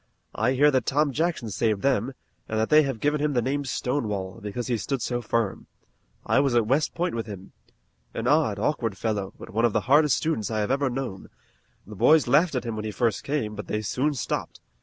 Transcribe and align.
I 0.33 0.53
hear 0.53 0.71
that 0.71 0.87
Tom 0.87 1.11
Jackson 1.11 1.51
saved 1.51 1.83
them, 1.83 2.13
and 2.49 2.59
that 2.59 2.71
they 2.71 2.81
have 2.81 2.99
given 2.99 3.21
him 3.21 3.33
the 3.33 3.39
name 3.43 3.65
Stonewall, 3.65 4.39
because 4.41 4.65
he 4.65 4.75
stood 4.75 4.99
so 4.99 5.21
firm. 5.21 5.67
I 6.25 6.39
was 6.39 6.55
at 6.55 6.65
West 6.65 6.95
Point 6.95 7.13
with 7.13 7.27
him. 7.27 7.51
An 8.15 8.25
odd, 8.25 8.57
awkward 8.57 8.97
fellow, 8.97 9.31
but 9.37 9.51
one 9.51 9.63
of 9.63 9.73
the 9.73 9.81
hardest 9.81 10.17
students 10.17 10.49
I 10.49 10.61
have 10.61 10.71
ever 10.71 10.89
known. 10.89 11.29
The 11.85 11.93
boys 11.93 12.27
laughed 12.27 12.55
at 12.55 12.63
him 12.63 12.75
when 12.75 12.85
he 12.85 12.89
first 12.91 13.23
came, 13.23 13.53
but 13.53 13.67
they 13.67 13.83
soon 13.83 14.15
stopped. 14.15 14.59